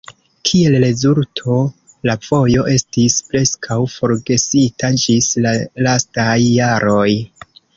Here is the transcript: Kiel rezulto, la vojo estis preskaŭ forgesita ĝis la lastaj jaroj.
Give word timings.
Kiel 0.49 0.75
rezulto, 0.83 1.57
la 2.09 2.15
vojo 2.29 2.63
estis 2.77 3.19
preskaŭ 3.27 3.79
forgesita 3.99 4.91
ĝis 5.05 5.29
la 5.47 5.55
lastaj 5.89 6.37
jaroj. 6.49 7.09